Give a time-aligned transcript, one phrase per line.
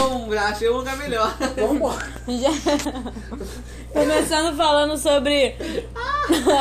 [0.00, 1.36] um, já achei um lugar melhor.
[1.56, 2.06] Vambora.
[2.28, 2.50] Já-
[3.92, 5.54] Começando falando sobre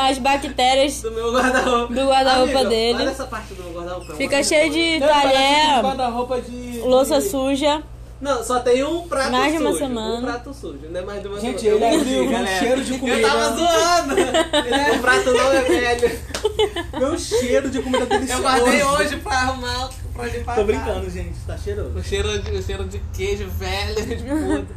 [0.09, 1.93] as bactérias Do meu guarda-roupa.
[1.93, 3.01] Do guarda-roupa Amigo, dele.
[3.03, 4.13] Olha essa parte do meu guarda-roupa.
[4.13, 6.79] é fica cheio de Não, talher, guarda-roupa de...
[6.81, 7.81] louça de- suja.
[8.19, 9.69] Não, só tem um prato Mais de sujo.
[9.69, 10.17] uma semana.
[10.17, 11.85] Um prato sujo, não é mais de uma Gente, semana.
[11.87, 13.17] ele Eu abriu menti, um cheiro de comida.
[13.17, 14.13] Eu tava zoando.
[14.95, 16.19] o prato não é velho.
[16.99, 18.41] Meu cheiro de comida deliciosa.
[18.41, 21.39] Eu guardei hoje pra arrumar, pra limpar Tô brincando, gente.
[21.45, 21.97] Tá cheiroso.
[21.97, 24.73] O cheiro, de, o cheiro de queijo velho, de puta.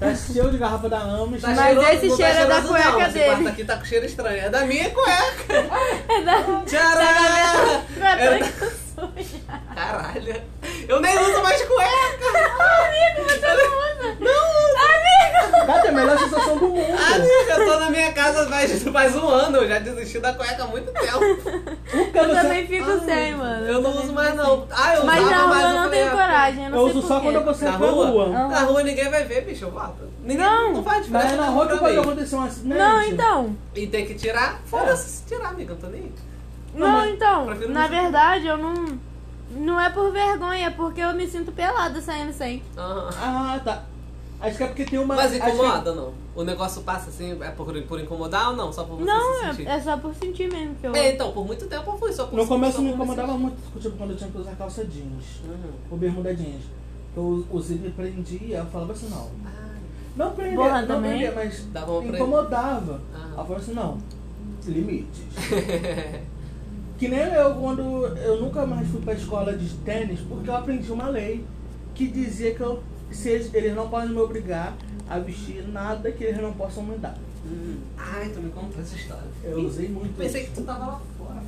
[0.00, 1.42] Tá cheio de garrafa da Ames.
[1.42, 3.00] Tá Mas cheiroso, esse não tá cheiro é da cheiroso cueca não.
[3.02, 3.24] Esse dele.
[3.26, 4.38] quarto aqui tá com cheiro estranho.
[4.38, 5.68] É da minha cueca.
[6.08, 7.88] É da Tcharam!
[8.98, 9.38] Suja.
[9.74, 10.42] Caralho.
[10.88, 12.28] Eu nem uso mais cueca.
[12.86, 14.16] Amigo, você não usa?
[14.20, 14.58] Não!
[14.78, 15.66] Amigo!
[15.66, 16.80] Cara, é a melhor sensação do mundo.
[16.80, 19.58] Amiga, eu tô na minha casa faz, faz um ano.
[19.58, 21.20] Eu já desisti da cueca há muito tempo.
[22.14, 23.66] Eu também fico sem, mano.
[23.66, 24.66] Eu não também uso mais, não.
[24.70, 26.78] Ah, eu Mas usava, na rua mas eu eu não tenho ah, coragem, eu não
[26.78, 28.06] Eu sei uso só quando você Na vai pra rua?
[28.06, 28.24] rua.
[28.24, 28.48] Aham.
[28.48, 30.08] Na rua ninguém vai ver, bicho, eu volto.
[30.22, 30.72] Ninguém, Não.
[30.72, 31.28] não faz diferença.
[31.28, 32.78] Mas é na rua que pode acontecer um acidente.
[32.78, 33.56] Não, então.
[33.74, 34.60] E tem que tirar?
[34.66, 36.12] Foda-se se tirar, amiga, não tô nem
[36.74, 37.46] Não, mas- então.
[37.46, 38.98] Na não- verdade, eu não.
[39.50, 42.62] Não é por vergonha, é porque eu me sinto pelada saindo sem.
[42.76, 43.10] Aham.
[43.18, 43.84] Ah, tá.
[44.40, 45.16] Acho que é porque tem uma.
[45.16, 46.12] Mas que- incomoda ou não?
[46.36, 48.72] O negócio passa assim, é por, por incomodar ou não?
[48.72, 49.66] Só por você se Não, sentir?
[49.66, 50.94] é, é só por sentir mesmo que eu.
[50.94, 53.96] É, então, por muito tempo eu fui só por No começo me incomodava muito, tipo,
[53.96, 55.40] quando eu tinha que usar calça jeans.
[55.44, 55.72] Uhum.
[55.90, 56.62] Ou bermuda jeans.
[57.16, 59.28] Eu, o zíper prendia, eu falava assim, não.
[59.44, 59.80] Ai.
[60.14, 61.10] Não prendia, Porra, não também?
[61.10, 63.00] prendia, mas Dava incomodava.
[63.12, 63.18] Ah.
[63.30, 63.98] Eu falava assim, não,
[64.66, 65.22] limites.
[66.98, 70.90] que nem eu quando eu nunca mais fui pra escola de tênis, porque eu aprendi
[70.90, 71.44] uma lei
[71.94, 74.74] que dizia que eu, se eles, eles não podem me obrigar
[75.08, 77.16] a vestir nada que eles não possam me dar.
[77.46, 77.76] Hum.
[77.96, 79.22] Ai, tu me contou essa história.
[79.44, 80.50] Eu usei muito Pensei isso.
[80.50, 81.42] que tu tava lá fora.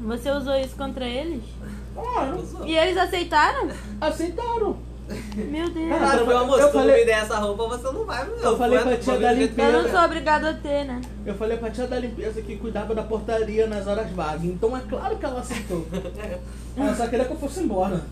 [0.00, 1.42] Você usou isso contra eles?
[1.96, 2.66] Claro, Usou.
[2.66, 3.70] E eles aceitaram?
[3.98, 4.76] aceitaram.
[5.36, 5.76] Meu Deus.
[5.76, 8.04] Eu meu fa- amor, eu se tu não falei- me der essa roupa, você não
[8.04, 8.36] vai, meu.
[8.38, 9.82] Eu falei pra Aguenta, tia da que Eu limpeza.
[9.82, 11.00] não sou obrigado a ter, né?
[11.24, 14.44] Eu falei pra tia da limpeza que cuidava da portaria nas horas vagas.
[14.44, 15.86] Então é claro que ela aceitou.
[16.76, 18.02] Ela só queria que eu fosse embora.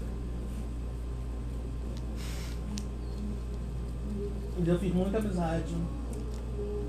[4.58, 5.74] Um dia eu fiz muita amizade.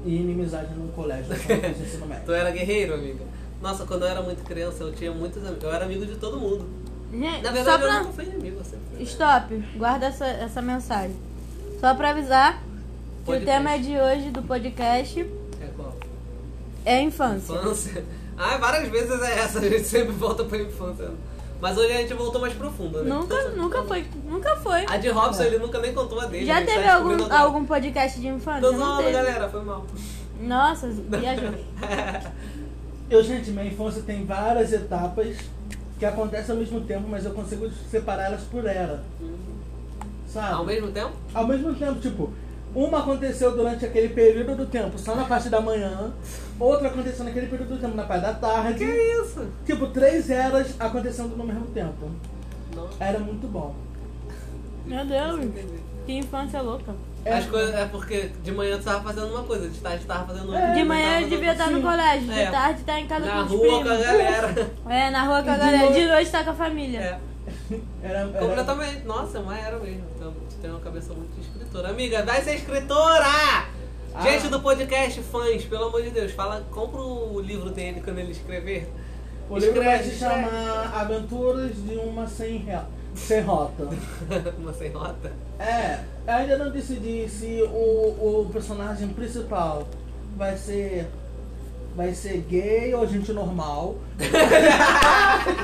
[0.05, 3.25] E inimizade no colégio, ensino Tu era guerreiro, amiga.
[3.59, 5.63] Nossa, quando eu era muito criança, eu tinha muitos amigos.
[5.63, 6.63] Eu era amigo de todo mundo.
[7.19, 7.99] Gente, Na só verdade, eu pra...
[7.99, 9.03] nunca fui inimigo, eu sempre fui.
[9.03, 11.15] Stop, guarda essa, essa mensagem.
[11.79, 13.43] Só pra avisar que Podcast.
[13.43, 15.93] o tema de hoje do podcast É qual?
[16.85, 17.53] é infância.
[17.53, 18.03] Infância.
[18.37, 21.09] Ah, várias vezes é essa, a gente sempre volta pra infância.
[21.61, 23.09] Mas hoje a gente voltou mais profundo, né?
[23.09, 24.85] Nunca, nunca foi, nunca foi.
[24.89, 26.51] A de Robson, ele nunca nem contou a dele.
[26.51, 27.41] a Já tá teve algum, descobrindo agora.
[27.43, 28.59] algum podcast de infância?
[28.59, 29.85] Tô Não galera, foi mal.
[30.41, 31.53] Nossa, viajou.
[33.09, 35.37] Eu, gente, minha infância tem várias etapas
[35.97, 39.03] que acontecem ao mesmo tempo, mas eu consigo separar elas por era.
[40.27, 40.53] Sabe?
[40.53, 41.13] Ao mesmo tempo?
[41.33, 42.33] Ao mesmo tempo, tipo,
[42.73, 46.13] uma aconteceu durante aquele período do tempo, só na parte da manhã,
[46.59, 48.79] outra aconteceu naquele período do tempo, na parte da tarde.
[48.79, 49.47] Que isso?
[49.65, 52.11] Tipo, três eras acontecendo no mesmo tempo.
[52.75, 52.89] Não.
[52.99, 53.73] Era muito bom.
[54.85, 55.39] Meu Deus,
[56.05, 56.93] que infância louca.
[57.23, 60.07] É, As coisas é porque de manhã tu tava fazendo uma coisa, de tarde tu
[60.07, 60.59] tava fazendo outra.
[60.61, 61.83] É, De manhã eu devia estar no sim.
[61.83, 62.51] colégio, de É.
[62.51, 64.71] tarde tá em casa Na com os rua com a galera.
[64.89, 65.77] É, na rua com a E de galera.
[65.85, 66.99] noite- De noite tá com a família.
[66.99, 67.19] É.
[68.03, 69.05] Era, era, Completamente.
[69.05, 70.03] Nossa, mas era mesmo.
[70.15, 71.89] Então, tu tem uma cabeça muito de escritora.
[71.89, 73.25] Amiga, vai ser escritora!
[73.25, 74.21] Ah.
[74.21, 78.31] Gente do podcast, fãs, pelo amor de Deus, fala, compra o livro dele quando ele
[78.31, 78.89] escrever.
[79.49, 80.43] O livro vai se escreve.
[80.43, 83.89] chamar Aventuras de uma Sem, Rea- sem Rota.
[84.59, 85.31] Uma sem nota.
[85.59, 89.87] É, eu ainda não decidi se o, o personagem principal
[90.35, 91.07] vai ser.
[91.95, 93.95] Vai ser gay ou gente normal.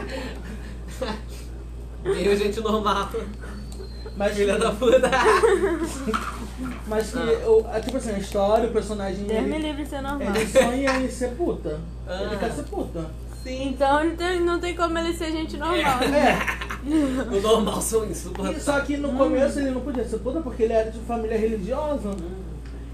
[2.03, 3.09] E gente normal.
[4.17, 4.99] Mas Filha que, da puta.
[6.87, 7.49] mas que Ah.
[7.49, 9.23] o, a- tipo assim, a história, o personagem.
[9.25, 10.35] Deus me Ele, livre de ser normal.
[10.35, 11.69] ele sonha em ser puta.
[11.69, 12.37] Ele Ah.
[12.39, 13.05] quer ser puta.
[13.43, 13.69] Sim.
[13.69, 15.99] Então não tem, não tem como ele ser gente normal.
[16.09, 16.29] né?
[16.29, 16.61] É.
[16.81, 18.63] O normal são insuportáveis.
[18.63, 22.09] só que no começo ele não podia ser puta porque ele era de família religiosa.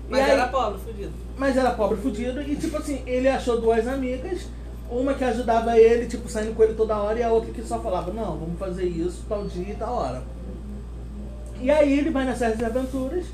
[0.10, 1.12] Mas E aí- era pobre, fudido.
[1.38, 4.42] Mas era pobre fudido e tipo assim, ele achou duas amigas,
[4.92, 7.80] uma que ajudava ele, tipo, saindo com ele toda hora, e a outra que só
[7.80, 10.22] falava, não, vamos fazer isso tal dia e tal hora.
[11.62, 13.26] E aí ele vai nas séries de aventuras,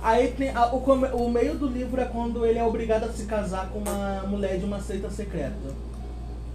[0.00, 3.24] aí tem a- o, o meio do livro é quando ele é obrigado a se
[3.24, 5.56] casar com uma mulher de uma seita secreta.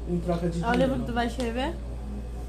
[0.08, 0.78] Em troca de É o dinheiro.
[0.94, 1.74] livro que tu vai escrever?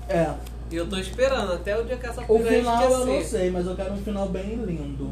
[0.08, 0.34] É.
[0.70, 3.38] E eu tô esperando até o dia que essa O final eu não esquecer.
[3.38, 5.10] sei, mas eu quero um final bem lindo.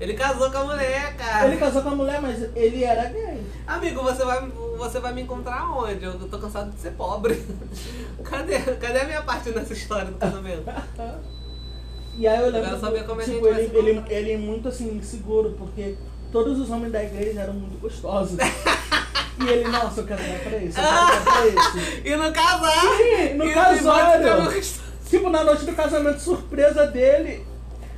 [0.00, 1.46] Ele casou com a mulher, cara.
[1.48, 3.42] Ele casou com a mulher, mas ele era gay.
[3.66, 6.04] Amigo, você vai, você vai me encontrar onde?
[6.04, 7.40] Eu tô cansado de ser pobre.
[8.24, 10.64] Cadê, cadê a minha parte nessa história do casamento?
[12.16, 13.90] E aí eu Eu lembro, quero saber como é que tipo, a gente ele, ele,
[13.98, 14.14] encontrar.
[14.14, 15.96] ele é muito assim, inseguro, porque
[16.30, 18.38] todos os homens da igreja eram muito gostosos.
[19.40, 22.02] e ele, nossa, eu quero dar pra esse, eu quero dar pra esse.
[22.08, 22.80] E no casar!
[22.96, 24.62] Sim, no casório.
[25.08, 27.44] Tipo, na noite do casamento surpresa dele,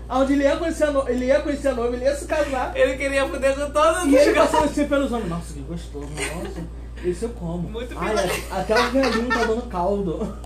[0.08, 2.72] onde ele ia conhecer a noiva, ele ia conhecer a noiva, ele ia se casar.
[2.76, 6.08] Ele queria foder com todos E ele os passando assim pelos homens, nossa, que gostoso,
[6.08, 6.60] nossa,
[7.04, 7.68] esse eu como.
[7.68, 8.30] Muito Ai, filé.
[8.50, 10.36] a- até o velhinho tá dando caldo.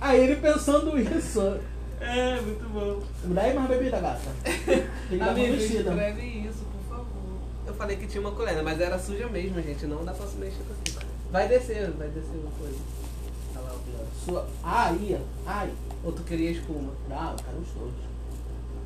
[0.00, 1.56] Aí ele pensando isso.
[2.00, 3.00] É, muito bom.
[3.24, 4.20] Me dá aí mais bebida, gata.
[4.44, 4.54] Tem
[5.08, 5.90] que dar uma Amigo, mexida.
[5.90, 6.43] escreve.
[7.74, 8.62] Eu falei que tinha uma colher, né?
[8.62, 9.84] mas era suja mesmo, gente.
[9.86, 10.96] Não dá pra se mexer assim.
[11.32, 12.78] Vai descer, vai descer uma coisa.
[13.56, 14.06] Olha lá o pior.
[14.24, 14.46] Sua...
[14.62, 15.20] Ah, ia.
[15.44, 15.72] Ai.
[16.04, 16.92] Ou tu queria espuma?
[17.08, 17.94] Dá, eu quero os dois.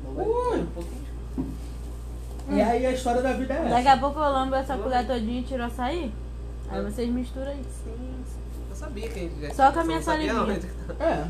[0.03, 0.59] Não Ui.
[0.61, 2.57] um pouquinho de espuma.
[2.57, 3.69] E aí a história da vida é essa.
[3.69, 6.11] Daqui a pouco eu lambo essa colher todinha e tiro açaí.
[6.71, 7.69] Aí vocês misturam isso.
[7.83, 8.39] Sim, sim.
[8.71, 10.71] Eu sabia que a gente já Só com a minha não sabia salivinha.
[10.97, 11.05] tá.
[11.05, 11.27] É.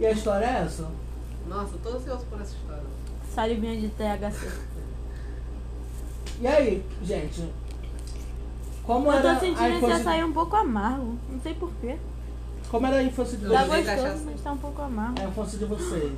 [0.00, 0.86] E a história é essa.
[1.48, 2.82] Nossa, eu tô ansioso por essa história.
[3.34, 4.75] Salivinha de THC.
[6.40, 7.44] E aí, gente?
[8.84, 9.96] Como Eu era tô sentindo a esse infância...
[9.96, 11.18] açaí um pouco amargo.
[11.30, 11.96] Não sei porquê.
[12.70, 13.86] Como era a infância de Tá vocês?
[13.86, 14.22] gostoso, cachaça.
[14.26, 15.20] mas tá um pouco amargo.
[15.20, 16.12] A infância de vocês.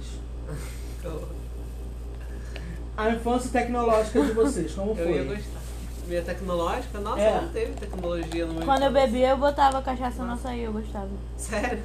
[2.96, 5.36] A infância tecnológica de vocês, como eu ia foi?
[5.36, 5.60] gostar.
[6.08, 6.98] Minha tecnológica?
[7.00, 7.40] Nossa, É.
[7.42, 11.08] não teve tecnologia no meu Quando eu bebia, eu botava cachaça no açaí, eu gostava.
[11.36, 11.82] Sério?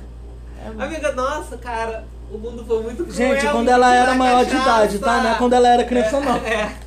[0.65, 0.83] É.
[0.83, 3.13] Amiga, nossa, cara, o mundo foi muito cruel.
[3.15, 4.69] Gente, quando ela era maior de cachaça.
[4.85, 5.21] idade, tá?
[5.23, 6.35] Não é quando ela era criança, é, não.
[6.37, 6.77] É.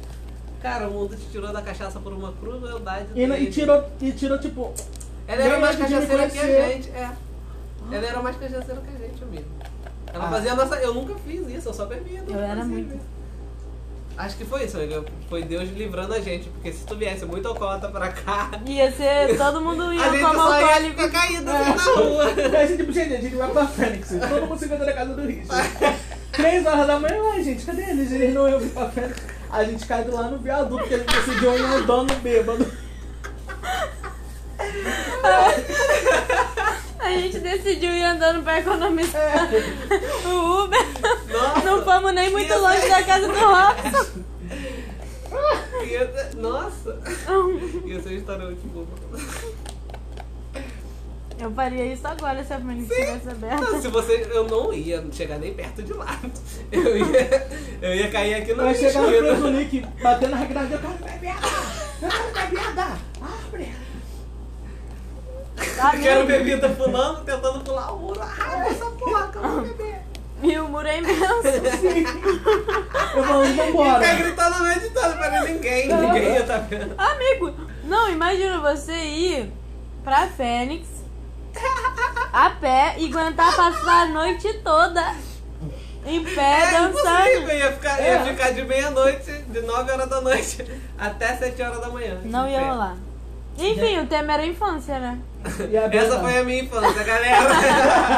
[0.66, 3.06] Cara, o mundo te tirou da cachaça por uma crueldade.
[3.14, 4.74] E, e tirou, e tirou, tipo...
[5.28, 7.10] Ela era mais cachaceira que a gente, é.
[7.92, 9.44] Ela era mais cachaceira que a gente, amigo.
[10.12, 10.30] Ela Ah.
[10.30, 10.74] fazia a nossa.
[10.76, 12.24] Eu nunca fiz isso, eu só bebia.
[12.26, 12.98] Eu era muito.
[14.18, 15.04] Acho que foi isso, amiga.
[15.28, 19.36] Foi Deus livrando a gente, porque se tu viesse muito alcoólatra pra cá, Ia ser,
[19.38, 21.00] todo mundo ia a ia alcoólico.
[21.02, 21.56] ficar caído É.
[21.56, 22.24] assim na rua.
[22.32, 24.08] E a gente, tipo, gente, a gente vai pra Fênix.
[24.08, 25.68] Todo mundo se encontra na casa do Richard.
[26.32, 28.10] Três horas da manhã, ué, gente, cadê eles?
[28.10, 29.35] Eles não iam vir pra Fênix.
[29.50, 32.66] A gente cai lá no viaduto, porque a gente decidiu ir andando bêbado.
[36.98, 40.28] A gente decidiu ir andando pra economizar É.
[40.28, 40.86] o Uber.
[41.30, 41.60] Nossa.
[41.64, 44.24] Não fomos nem muito longe da casa do Robson.
[46.36, 46.98] Nossa!
[47.84, 48.86] Ia ser uma história muito boa.
[51.38, 53.60] Eu faria isso agora se a Fênix estivesse aberta.
[53.62, 54.26] Não, se você.
[54.32, 56.18] Eu não ia chegar nem perto de lá.
[56.72, 57.48] Eu ia,
[57.82, 59.28] eu ia cair aqui no Vai chegar no esquina.
[59.34, 61.34] preso Nick, batendo na grade, eu quero bebida!
[62.02, 62.86] Eu quero bebida!
[63.20, 63.74] Abre!
[65.76, 68.20] Tá Eu quero bebida pulando, tentando pular o muro.
[68.22, 69.96] Ah, essa porra que eu vou beber.
[70.42, 71.16] E o muro é imenso.
[73.16, 74.00] Eu vou, E vambora!
[74.06, 75.88] tá gritando no meio de todo pra ninguém.
[75.88, 76.94] Ninguém ia tá vendo.
[76.98, 77.54] Amigo,
[77.84, 79.50] não, imagina você ir
[80.04, 80.86] pra Fênix
[82.36, 85.14] a pé e aguentar passar a noite toda
[86.04, 86.40] em pé
[86.74, 87.52] É impossível, dançando.
[87.52, 90.64] ia ficar, ia ficar de meia-noite, de 9 horas da noite
[90.98, 92.20] até 7 horas da manhã.
[92.24, 92.96] Não ia rolar.
[93.58, 95.18] Enfim, o tema era infância, né?
[95.70, 97.48] E a Essa foi a minha infância, galera.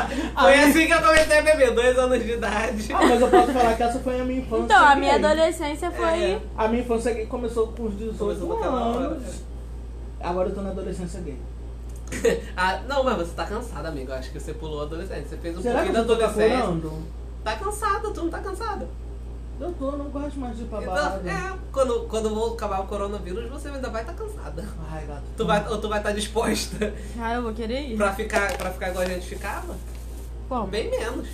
[0.36, 2.92] foi assim que eu comecei a beber, dois anos de idade.
[2.92, 4.64] Ah, mas eu posso falar que essa foi a minha infância.
[4.64, 5.24] Então, a minha gay.
[5.24, 6.22] adolescência foi.
[6.32, 6.40] É.
[6.56, 9.06] A minha infância gay começou com uns 18 Começou naquela hora.
[9.06, 9.42] anos.
[10.20, 11.38] Agora eu tô na adolescência gay.
[12.56, 14.10] Ah, não, mas você tá cansada, amigo.
[14.10, 15.28] Eu acho que você pulou a adolescência.
[15.28, 16.60] Você fez um Será pouquinho da adolescência.
[16.60, 17.02] furando?
[17.44, 18.88] Tá cansada, tu não tá cansada.
[19.60, 21.28] Eu tô, não gosto mais de ir pra Então, balada.
[21.30, 24.64] é, quando, quando vou acabar o coronavírus, você ainda vai estar tá cansada.
[24.90, 25.22] Ai, gato.
[25.36, 27.96] Tu vai, ou tu vai estar disposta Ah, eu vou querer ir.
[27.96, 29.74] pra ficar, pra ficar igual a gente ficava?
[30.48, 31.26] Bom, Bem menos.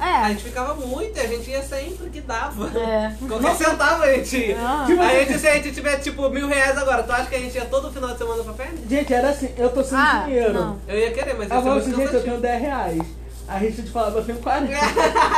[0.00, 0.28] A é.
[0.30, 2.66] gente ficava muito e a gente ia sempre que dava.
[2.78, 3.14] É.
[3.28, 4.56] Qualquer centavo a gente ia.
[4.58, 4.84] Ah.
[4.86, 7.38] Tipo, A gente, se a gente tiver tipo mil reais agora, tu acha que a
[7.38, 8.78] gente ia todo final de semana pra perna?
[8.88, 10.54] Gente, era assim, eu tô sem Ah, dinheiro.
[10.54, 10.78] não.
[10.88, 13.02] Eu ia querer, mas ia Ela ser falou muito assim, gente, eu tenho 10 reais.
[13.46, 14.72] A Richard falava, eu tenho 40.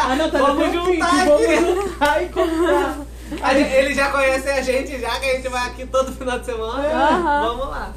[0.05, 1.57] Ah, não, tá Vamos juntar 20, vamos aqui.
[1.65, 2.99] juntar e comprar.
[3.43, 6.39] A gente- Eles já conhecem a gente, já que a gente vai aqui todo final
[6.39, 6.87] de semana.
[6.89, 7.47] Aham.
[7.49, 7.93] Vamos lá.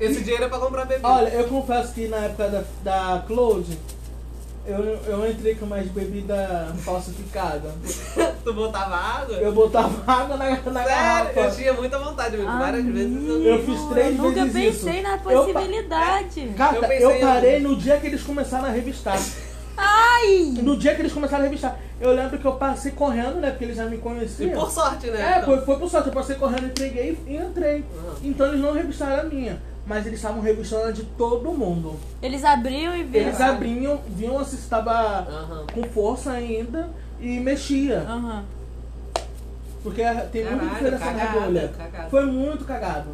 [0.00, 1.06] Esse dinheiro é pra comprar bebida.
[1.06, 3.78] Olha, eu confesso que na época da, da Cloud,
[4.66, 7.74] eu, eu entrei com mais bebida falsificada.
[8.44, 9.36] tu botava água?
[9.36, 11.40] Eu botava água na, na Sério, garrafa.
[11.40, 12.50] eu tinha muita vontade, amigo.
[12.50, 13.42] Várias vezes eu.
[13.42, 15.02] Eu fiz três eu nunca vezes pensei isso.
[15.02, 16.40] na Eu possibilidade.
[16.40, 19.18] Eu eu, pensei em parei no dia que eles começaram a revistar.
[19.80, 20.54] Ai!
[20.62, 21.78] No dia que eles começaram a revistar.
[22.00, 23.50] Eu lembro que eu passei correndo, né?
[23.50, 24.52] Porque eles já me E conheciam.
[24.58, 25.20] por sorte, né?
[25.20, 25.44] É, Então.
[25.56, 26.08] foi, foi por sorte.
[26.08, 27.84] Eu passei correndo, entreguei e entrei.
[27.96, 28.14] Aham.
[28.22, 29.60] Então eles não revistaram a minha.
[29.86, 31.98] Mas eles estavam revistando a de todo mundo.
[32.22, 33.26] Eles abriam e viram.
[33.26, 35.66] Eles abriam, viam se estava Aham.
[35.74, 38.00] com força ainda e mexia.
[38.00, 38.44] Aham.
[39.82, 41.72] Porque tem muita diferença na bolha.
[41.76, 42.10] cagada.
[42.10, 43.08] Foi muito cagado.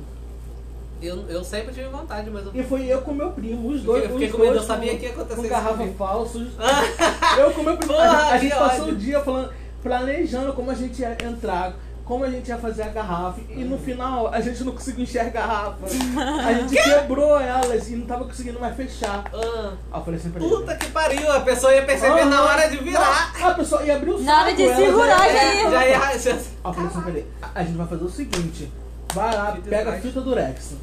[1.02, 2.52] Eu, eu sempre tive vontade, mas eu.
[2.54, 4.04] E foi eu com meu primo, os dois.
[4.04, 5.94] Eu fiquei os com medo, dois eu sabia com- que ia acontecer Com garrafa comigo.
[5.98, 6.38] falsa.
[6.38, 6.52] os-
[7.38, 7.92] Eu com meu primo.
[7.92, 8.94] Porra, a gente, a gente que passou ódio.
[8.94, 9.50] o dia falando,
[9.82, 11.74] planejando como a gente ia entrar,
[12.04, 13.40] como a gente ia fazer a garrafa.
[13.50, 15.86] E no final a gente não conseguiu enxergar a garrafa.
[16.46, 19.24] A gente quebrou elas e não tava conseguindo mais fechar.
[19.34, 20.48] Ah, Aí eu falei assim pra ele.
[20.54, 22.44] puta que pariu, a pessoa ia perceber na Aham.
[22.52, 23.32] hora de virar.
[23.38, 25.70] Não, a pessoa ia abrir o Na hora saco, de segurar, já É, ia.
[25.70, 26.06] já ia.
[26.06, 28.72] Aí eu falei assim pra ele, a gente vai fazer o seguinte,
[29.16, 30.74] vai lá, Fita pega a fita durex.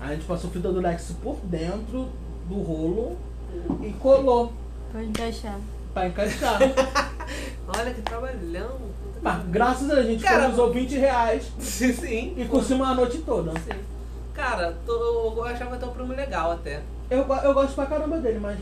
[0.00, 2.08] Aí a gente passou fita durex por dentro
[2.48, 3.16] do rolo
[3.82, 4.52] e colou
[4.92, 5.58] Pode encaixar.
[5.94, 6.58] pra encaixar.
[7.68, 8.76] Olha que trabalhão.
[9.20, 12.34] Mas, graças a Deus, a gente Cara, economizou 20 reais Sim, sim.
[12.36, 13.50] e curtimos a noite toda.
[13.60, 13.78] Sim.
[14.32, 16.80] Cara, tô- eu achava teu primo legal até.
[17.10, 18.56] Eu, eu gosto pra caramba dele, mas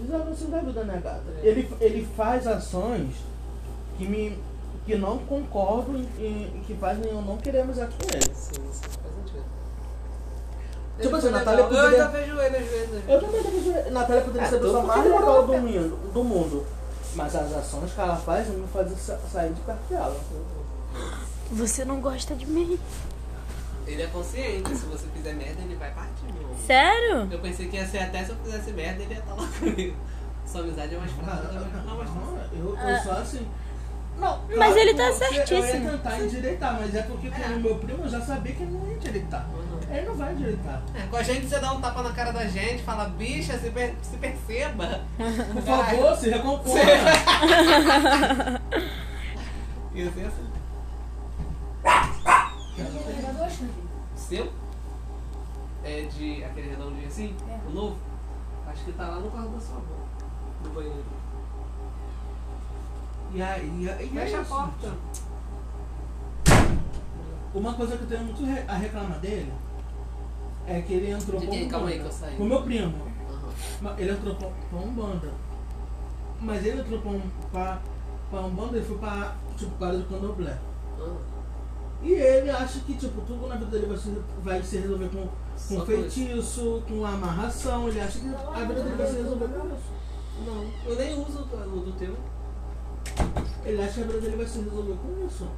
[0.00, 1.22] desavanço da vida, né, gata?
[1.42, 1.46] É.
[1.48, 3.08] Ele, ele faz ações
[3.98, 4.38] que me
[4.86, 8.34] que não concordo e que fazem eu não querer amizade com ele.
[8.34, 9.44] Sim, sim, faz sentido.
[10.98, 11.84] Tipo Ele assim, Natália legal.
[11.84, 13.02] Eu poderia- ainda vejo ele às vezes.
[13.08, 16.24] Eu também devo Natália poderia É, ser a pessoa mais legal moral, do mundo, do
[16.24, 16.66] mundo.
[17.14, 20.16] Mas as ações que ela faz não me fazem sa- sair de perto dela.
[21.52, 22.78] Você não gosta de mim.
[23.86, 26.26] Ele é consciente, se você fizer merda, ele vai partir.
[26.66, 27.28] Sério?
[27.30, 29.96] Eu pensei que ia ser até se eu fizesse merda, ele ia estar lá comigo.
[30.44, 31.68] Sua amizade é mais fraca, também.
[31.86, 32.90] Não, mas não, eu, Ah.
[32.92, 33.46] eu sou assim.
[34.18, 35.84] Não, Mas claro ele que tá você- Eu certíssimo.
[35.84, 38.72] ia tentar endireitar, mas é porque com o meu primo eu já sabia que ele
[38.72, 39.46] não ia endireitar.
[39.50, 39.94] Uhum.
[39.94, 40.82] Ele não vai endireitar.
[40.94, 43.70] É, com a gente você dá um tapa na cara da gente, fala, bicha, se,
[43.70, 45.00] per- se perceba.
[45.52, 46.84] Por favor, se recomponha.
[49.94, 50.46] Ia ser assim.
[54.16, 54.52] Seu?
[55.84, 57.34] É de aquele redondinho assim?
[57.48, 57.58] É.
[57.68, 57.96] O novo?
[58.66, 59.94] Acho que tá lá no quarto da sua avó.
[60.64, 61.04] No banheiro.
[63.36, 64.48] E e é Fecha a isso.
[64.50, 64.92] porta.
[67.54, 69.52] Uma coisa que eu tenho muito re- a reclamar dele
[70.66, 72.08] é que ele entrou com um Calma aí banda.
[72.08, 72.36] que eu saí.
[72.36, 72.94] Com o meu primo.
[73.80, 75.30] Mas Ele entrou pra, pra Umbanda.
[76.40, 77.22] Mas ele entrou pra, um,
[78.30, 80.58] pra, Umbanda, ele foi pra, tipo, para do candomblé.
[80.98, 81.16] Aham.
[82.02, 85.26] E ele acha que, tipo, tudo na vida dele vai se, vai se resolver com,
[85.26, 87.88] com com feitiço, com amarração.
[87.88, 89.96] Ele acha que a vida dele vai se resolver com isso.
[90.44, 92.14] Não, eu nem uso o do, o do teu.
[93.64, 95.48] Ele acha que a vida dele vai se resolver com isso.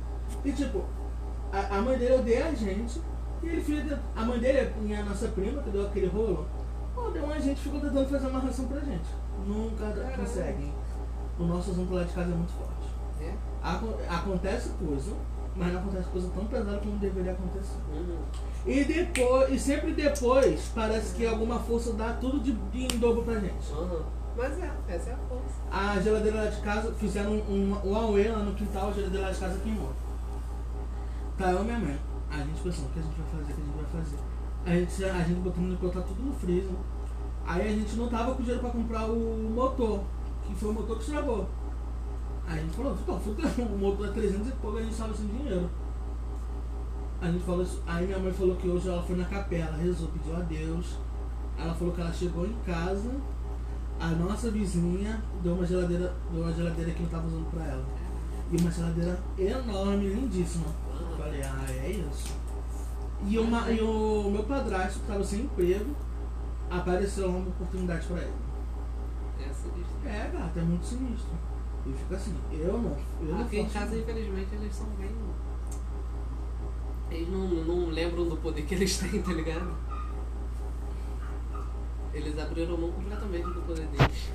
[0.45, 0.85] E, tipo,
[1.53, 3.01] a, a mãe dele odeia a gente.
[3.43, 4.01] E ele fica.
[4.17, 6.47] A mãe dele, minha nossa prima, que deu aquele rolo,
[6.97, 9.09] odeia a gente ficou tentando fazer amarração pra gente.
[9.47, 9.87] Nunca
[10.17, 10.73] conseguem.
[11.39, 12.89] O nosso assunto lá de casa é muito forte.
[13.21, 13.33] É?
[13.63, 15.13] Aco- acontece coisa,
[15.55, 17.79] mas não acontece coisa tão pesada como deveria acontecer.
[17.93, 18.19] Uhum.
[18.67, 23.23] E depois, e sempre depois, parece que alguma força dá tudo de, de em dobro
[23.23, 23.73] pra gente.
[23.73, 24.03] Aham.
[24.39, 25.61] Mas é, essa é a força.
[25.69, 29.33] A geladeira lá de casa, fizeram um, um, um lá no quintal, a geladeira lá
[29.33, 29.93] de casa queimou.
[31.37, 31.99] Tá eu e minha mãe.
[32.31, 34.19] A gente pensando, o que a gente vai fazer, o que a gente vai fazer.
[34.65, 36.71] A gente, a gente botando botar tudo no freezer.
[37.45, 40.05] Aí a gente não tava com dinheiro pra comprar o motor,
[40.47, 41.49] que foi o motor que estragou.
[42.47, 45.15] Aí a gente falou, pô, fudeu, o motor é 300 e pouco, a gente tava
[45.15, 45.69] sem dinheiro.
[47.21, 50.09] A gente falou isso, aí minha mãe falou que hoje ela foi na capela, rezou,
[50.09, 50.97] pediu a Deus.
[51.59, 53.11] Ela falou que ela chegou em casa,
[54.01, 57.85] a nossa vizinha deu uma geladeira, deu uma geladeira que não tava usando pra ela.
[58.51, 60.67] E uma geladeira enorme, lindíssima.
[60.99, 62.35] Eu falei, ah, é isso.
[63.27, 65.95] E, uma, e o meu padrasto, que tava sem emprego,
[66.71, 68.33] apareceu uma oportunidade pra ele.
[69.41, 69.97] É sinistro.
[70.09, 71.31] É, gata, é muito sinistro.
[71.87, 72.97] E fica assim, eu não.
[73.21, 74.03] Eu não Aqui em casa, isso.
[74.03, 75.11] infelizmente, eles são bem.
[77.11, 79.88] Eles não, não lembram do poder que eles têm, tá ligado?
[82.15, 84.31] Eles abriram mão completamente do poder deles.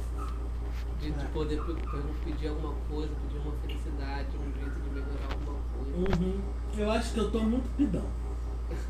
[1.00, 1.28] De, de É.
[1.34, 6.22] poder pe- pe- pedir alguma coisa, pedir uma felicidade, um jeito de melhorar alguma coisa.
[6.24, 6.42] Uhum.
[6.78, 8.06] Eu acho que eu tô muito pidão.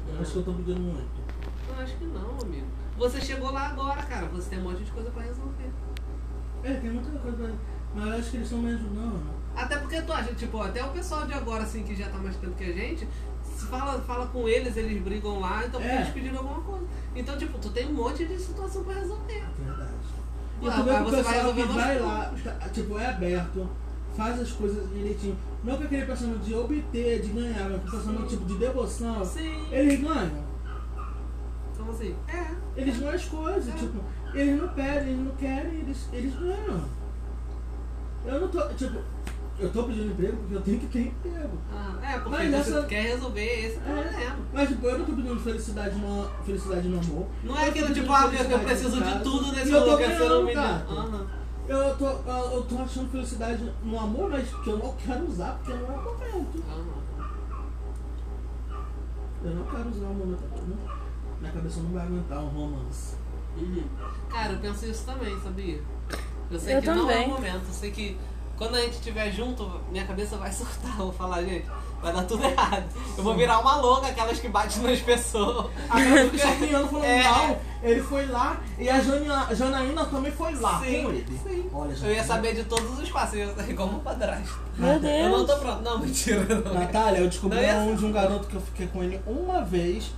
[0.07, 1.09] Eu acho que eu tô pedindo muito.
[1.69, 2.67] Eu acho que não, amigo.
[2.97, 4.27] Você chegou lá agora, cara.
[4.27, 5.71] Você tem um monte de coisa pra resolver.
[6.63, 7.53] É, tem muita coisa, pra-
[7.95, 9.33] mas eu acho que eles estão me ajudando.
[9.55, 12.35] Até porque tu acha, tipo, até o pessoal de agora, assim, que já tá mais
[12.37, 13.07] tempo que a gente,
[13.43, 15.95] se fala, fala com eles, eles brigam lá, então É.
[16.01, 16.82] eles pediram alguma coisa.
[17.15, 19.43] Então, tipo, tu tem um monte de situação pra resolver.
[19.43, 19.91] É verdade.
[20.61, 23.69] E Ué, mas que o você vai pessoal que vai lá, tá, tipo, é aberto,
[24.15, 25.37] faz as coisas direitinho.
[25.63, 29.25] Não com aquele pensamento de obter, de ganhar, mas com pensamento tipo de devoção.
[29.25, 29.67] Sim.
[29.71, 30.43] Eles ganham.
[31.73, 32.51] Então, assim, é.
[32.75, 33.77] Eles ganham as coisas, É.
[33.77, 33.99] tipo,
[34.33, 36.83] eles não pedem, eles não querem, eles, eles ganham.
[38.25, 38.99] Eu não tô, tipo,
[39.59, 41.57] eu tô pedindo emprego porque eu tenho que ter emprego.
[41.71, 44.35] Ah, é, porque Mas você essa- quer resolver esse problema.
[44.53, 47.27] Mas tipo, eu não tô pedindo felicidade no, felicidade no amor.
[47.43, 50.01] Não é tô aquilo tipo, ah, eu- preciso de tudo nesse E eu tô mundo,
[50.01, 50.99] eu um ganhando.
[50.99, 51.27] Aham.
[51.65, 55.53] Eu tô, eu, eu tô achando felicidade no amor, mas que eu não quero usar
[55.59, 56.63] porque não é o momento.
[56.69, 57.03] Aham.
[59.43, 60.43] Eu não quero usar o momento.
[60.67, 60.77] Não,
[61.39, 63.15] Minha cabeça não vai aguentar um romance.
[63.57, 63.83] Uhum.
[64.29, 65.81] Cara, eu penso isso também, sabia?
[66.49, 67.27] Eu sei Eu que não é também.
[67.27, 67.65] o momento.
[67.67, 68.17] Eu sei que
[68.57, 70.91] quando a gente estiver junto, minha cabeça vai surtar.
[70.91, 71.65] Eu vou falar, gente,
[72.01, 72.83] vai dar tudo errado.
[73.17, 75.65] Eu vou virar uma louca, aquelas que batem nas pessoas.
[75.67, 77.23] O Sofriano falou É.
[77.23, 81.39] mal, ele foi lá e a Jana- a Janaína também foi lá Sim, com ele.
[81.43, 81.69] sim.
[81.73, 84.59] Olha, Eu ia saber de todos os passos, eu ia saber como um padrasto.
[84.77, 85.47] Meu Eu não Deus.
[85.51, 85.81] tô pronto.
[85.81, 86.43] Não, mentira.
[86.61, 86.73] Não.
[86.73, 90.11] Natália, eu descobri Não onde um garoto que eu fiquei com ele uma vez.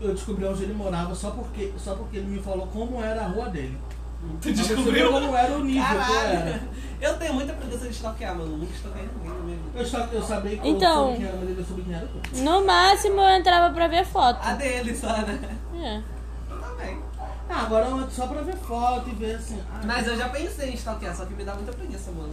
[0.00, 3.26] Eu descobri onde ele morava só porque, só porque ele me falou como era a
[3.26, 3.76] rua dele.
[4.42, 5.10] Tu descobriu?
[5.12, 5.82] como era o nível.
[5.82, 6.60] Caralho.
[7.00, 8.56] Eu tenho muita preguiça de stalkear, mano.
[8.56, 9.78] Nunca stalkeei ninguém na minha vida.
[9.78, 11.00] Eu, só, eu sabia que Então.
[11.00, 12.38] eu soube quem era, mas eu soube quem era tu.
[12.42, 14.40] No máximo eu entrava pra ver foto.
[14.42, 15.38] A dele só, né?
[15.80, 16.02] É.
[16.52, 16.98] Eu também.
[17.48, 19.60] Ah, agora eu entro só pra ver foto e ver assim.
[19.72, 22.32] ah, Mas eu já pensei em stalkear, só que me dá muita preguiça, mano.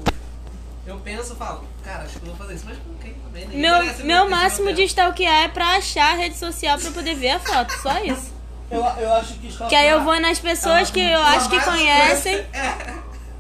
[0.85, 3.47] Eu penso e falo, cara, acho que eu vou fazer isso, mas com quem também?
[3.59, 7.29] Meu, meu máximo meu de stalkear é pra achar a rede social pra poder ver
[7.31, 7.71] a foto.
[7.81, 8.34] Só isso.
[8.69, 9.67] Eu, eu acho que está.
[9.67, 12.95] Que aí eu vou nas pessoas que eu acho que conhecem É.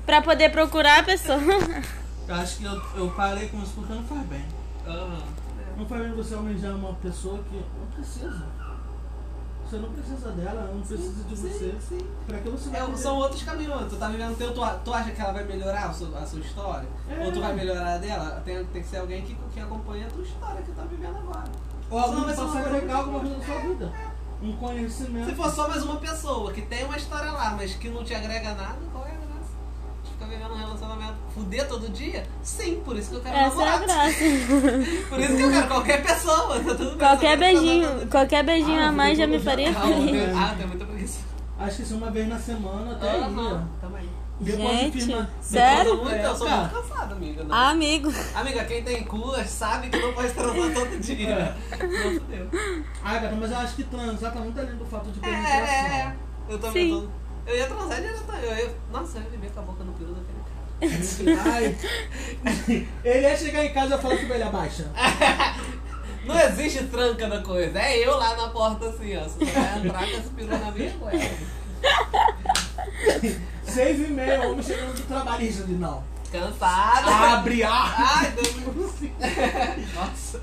[0.05, 1.39] pra poder procurar a pessoa.
[2.27, 4.45] Eu acho que eu, eu parei com isso porque não faz bem.
[5.77, 8.45] Não faz bem você almejar uma pessoa que não precisa.
[9.65, 11.49] Você não precisa dela, ela não precisa de você.
[11.49, 12.07] Sim, sim.
[12.27, 13.89] Pra que você vai É, são outros caminhos.
[13.89, 16.25] Tu tá vivendo o teu, tu, tu acha que ela vai melhorar a sua, a
[16.25, 16.87] sua história?
[17.09, 17.25] É.
[17.25, 18.41] Ou tu vai melhorar a dela?
[18.45, 21.17] Tem, tem que ser alguém que, que acompanha a tua história que tu tá vivendo
[21.17, 21.45] agora.
[21.89, 23.91] Ou alguém que possa agregar alguma coisa na sua vida.
[24.45, 25.25] Um conhecimento.
[25.29, 28.13] Se for só mais uma pessoa que tem uma história lá, mas que não te
[28.13, 29.51] agrega nada, qual é a graça?
[30.03, 32.23] De ficar vivendo um relacionamento fuder todo dia?
[32.43, 33.85] Sim, por isso que eu quero Essa é a namorado.
[33.85, 34.19] graça.
[35.09, 36.97] Por isso que eu quero qualquer pessoa, tá tudo bem.
[36.99, 40.35] Qualquer beijinho, qualquer beijinho Ah, a mais já me faria Ah, feliz.
[40.37, 41.19] Ah, tem muita preguiça.
[41.57, 43.21] Acho que se uma vez na semana até aí.
[43.23, 44.01] Aham, também.
[44.03, 45.91] Depois Gente, de firma- sério?
[45.91, 47.43] Eu, muito, eu sou muito cansada, amiga.
[47.45, 47.55] Não.
[47.55, 48.13] Ah, amigo.
[48.35, 51.29] Amiga, quem tem cu sabe que não pode transar todo dia.
[51.71, 51.83] É.
[51.85, 52.49] Não fudeu.
[53.03, 55.57] Ah, gata, mas eu acho que transar tá muito além do fato de É, penetração.
[55.65, 56.15] é, é.
[56.49, 57.09] Eu também Sim.
[57.45, 57.49] tô.
[57.51, 58.23] Eu ia transar direto.
[58.43, 58.75] Eu ia...
[58.91, 61.51] Nossa, eu ia beber com a boca no peru daquele cara.
[61.53, 61.77] Ai.
[63.05, 64.91] Ele ia chegar em casa e falar que ele abaixa.
[66.25, 67.79] Não existe tranca na coisa.
[67.79, 69.23] É eu lá na porta assim, ó.
[69.23, 71.29] Você vai entrar com esse peru na minha coisa.
[73.65, 76.03] Seis e meia, homem chegando do trabalhista de não.
[76.31, 77.11] Cansada.
[77.11, 77.71] Abre a.
[77.71, 78.55] Ai, Deus
[79.93, 80.41] Nossa.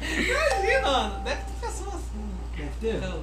[0.00, 1.24] Imagina, mano.
[1.24, 2.30] Deve ter pessoa assim.
[2.56, 3.00] Deve ter.
[3.00, 3.22] Não,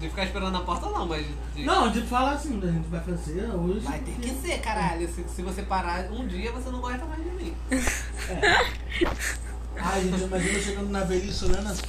[0.00, 1.64] de ficar esperando na porta não, mas de...
[1.64, 3.80] Não, de falar assim, a gente vai fazer hoje.
[3.80, 5.08] Vai ter que ser, caralho.
[5.08, 7.54] Se, se você parar um dia, você não gosta mais de mim.
[9.76, 11.82] Ai, gente, imagina chegando na velhice olhando assim.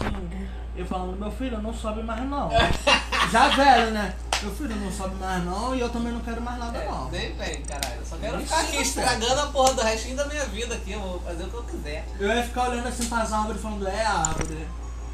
[0.75, 2.49] Eu falando, meu filho, não sobe mais não.
[3.31, 4.13] Já velho, né?
[4.41, 7.09] Meu filho, não sobe mais não e eu também não quero mais nada não.
[7.09, 7.95] Nem vem, caralho.
[7.99, 10.91] Eu só quero ficar aqui estragando a porra do restinho da minha vida aqui.
[10.91, 12.05] Eu vou fazer o que eu quiser.
[12.19, 14.67] Eu ia ficar olhando assim pras árvores falando, é árvore,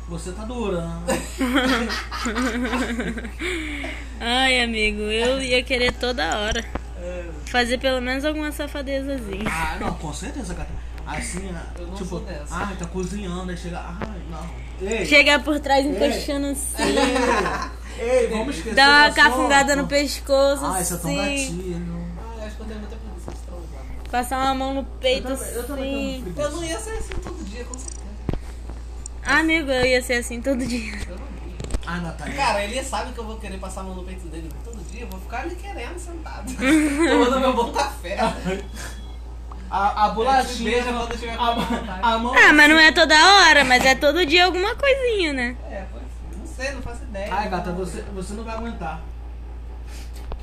[0.10, 0.90] você tá dura.
[4.20, 6.66] Ai, amigo, eu ia querer toda hora.
[7.46, 9.46] Fazer pelo menos alguma safadezazinha.
[9.46, 10.70] Ah, não, com certeza, cara.
[11.18, 14.88] Assim, Eu não tipo, ai, tá cozinhando, aí chega, ai, não.
[14.88, 16.76] Ei, Chegar por trás encoxando assim.
[18.00, 18.76] ei, ei, vamos esquecer.
[18.76, 21.18] Dar uma cafungada no pescoço, Ah, isso é tão assim.
[21.18, 22.06] gatilho.
[22.18, 23.86] Ah, eu acho que eu tenho muita preguiça de transar.
[24.10, 26.34] Passar uma mão no peito, Eu também- eu também assim.
[26.38, 28.02] Eu não ia ser assim todo dia, com certeza.
[29.24, 30.94] Ah, amigo, eu ia ser assim todo dia.
[31.08, 31.32] Eu não ia.
[31.86, 32.34] Ah, Natália.
[32.36, 35.02] Cara, ele sabe que eu vou querer passar a mão no peito dele todo dia.
[35.02, 36.52] Eu vou ficar ali querendo, sentado.
[36.58, 38.18] Tomando meu bom café.
[39.72, 40.70] A, a bolachinha.
[40.72, 42.34] beija quando tiver a, a mão.
[42.36, 45.56] Ah, mas não é toda hora, mas é todo dia alguma coisinha, né?
[45.70, 46.38] É, pode ser.
[46.38, 47.34] Não sei, não faço ideia.
[47.34, 49.00] Ai, gata, você, você não vai aguentar.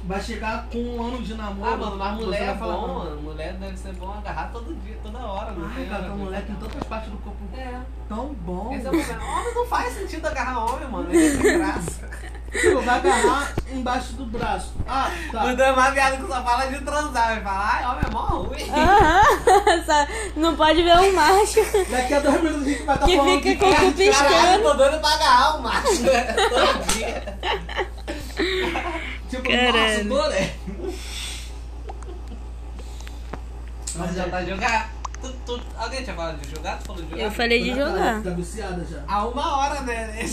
[0.05, 1.71] Vai chegar com um ano de namoro.
[1.71, 2.99] Ah, mano, mas mulher é falar, bom, não.
[3.05, 3.21] mano.
[3.21, 5.51] Mulher deve ser bom agarrar todo dia, toda hora.
[5.53, 6.09] Não Ai, hora.
[6.15, 7.81] mulher tem tantas partes do corpo É.
[8.09, 8.73] tão bom.
[8.75, 8.95] Esse é o.
[8.95, 11.11] Homem não faz sentido agarrar homem, mano.
[11.11, 12.09] Tem graça.
[12.51, 14.73] Tipo, vai agarrar embaixo do braço.
[14.87, 15.45] Ah, tá.
[15.45, 17.35] O Dan é mais viado que só fala de transar.
[17.35, 18.71] Vai falar, ai, homem é mó ruim.
[18.71, 20.07] Aham.
[20.37, 23.43] Não pode ver um macho Daqui a dois minutos a gente vai estar que falando
[23.43, 24.63] fica com o cu Caralho, piscando.
[24.63, 26.03] tô doido pra agarrar o macho.
[26.03, 26.25] né?
[26.49, 27.39] Todo dia.
[29.29, 30.05] Tipo, Caralho.
[30.07, 30.53] nossa, adorei.
[33.97, 34.91] Mas já tá jogar?
[35.21, 36.79] Tu, tu, alguém tinha falado de jogar?
[36.79, 37.23] Tu falou de jogar?
[37.25, 38.23] Eu falei de jogar.
[38.23, 39.03] Tá viciada já.
[39.07, 40.25] Há uma hora, né?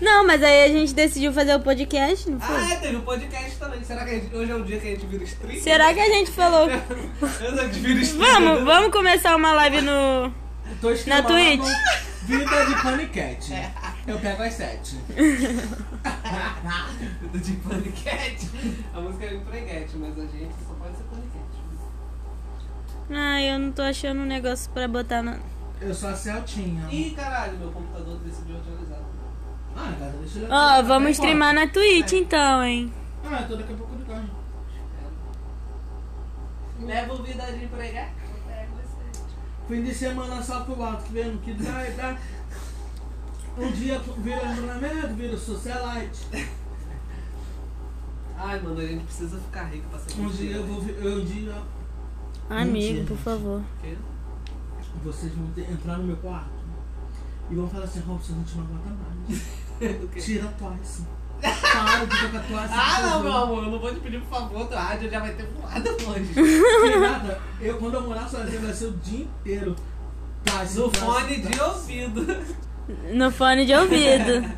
[0.00, 2.54] Não, mas aí a gente decidiu fazer o podcast, não foi?
[2.56, 3.82] Ah, é, teve um podcast também.
[3.82, 5.60] Será que gente- hoje é o dia que a gente vira stream?
[5.62, 6.68] Será que a gente falou?
[6.68, 8.32] Eu não viro stream.
[8.32, 10.32] Vamos, vamos começar uma live no.
[10.80, 11.64] Tô Na Twitch.
[12.24, 13.52] Vida de paniquete.
[14.06, 14.96] Eu pego às sete.
[17.32, 18.50] Do de paniquete.
[18.94, 21.46] A música é empreguete, mas a gente só pode ser paniquete.
[23.10, 25.38] Ai, eu não tô achando um negócio pra botar na.
[25.80, 26.86] Eu sou a Celtinha.
[26.90, 28.98] Ih, caralho, meu computador decidiu atualizar.
[29.76, 32.92] Ah, cara, deixa eu Ó, vamos streamar na Twitch então, hein?
[33.24, 34.30] Ah, tô daqui a pouco de carro.
[36.80, 38.10] Leva o vida de empregar.
[39.68, 42.18] Fim de semana só pro alto, que vendo que dá, dá.
[43.58, 46.26] Um dia vira relacionamento, vira socialite.
[48.38, 51.24] Ai, mano, a gente precisa ficar rico pra ser Um dia eu vou vi- um
[51.24, 51.54] dia
[52.48, 53.62] Amigo, por favor.
[53.82, 53.96] Quê?
[55.02, 56.50] vocês vão ter- entrar no meu quarto
[57.50, 59.42] e vão falar assim, Robson, a gente não aguenta mais.
[60.20, 61.04] Tira a tosse.
[61.40, 62.72] Para de tocar tosse.
[62.74, 65.32] Ah, não, meu amor, eu não vou te pedir por favor, tua rádio já vai
[65.34, 66.32] ter voado longe.
[66.34, 69.76] Porque nada, eu quando eu morar sozinho vai ser o dia inteiro.
[70.44, 72.46] Tosse, No fone de ouvido.
[73.12, 74.48] No fone de ouvido.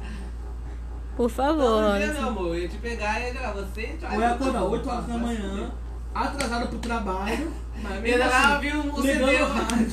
[1.16, 2.20] Por favor, dia, Robson.
[2.20, 3.98] meu amor, eu ia te pegar e ia gravar você.
[4.12, 5.70] Ou é acordar 8 horas da manhã,
[6.14, 7.52] atrasado pro trabalho,
[7.82, 9.90] mas mesmo vai assim, ouvir um- o ligando o rádio.